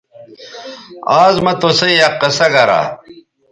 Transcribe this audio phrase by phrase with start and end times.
[1.19, 2.81] آز مہ تُسئ یک قصہ گرا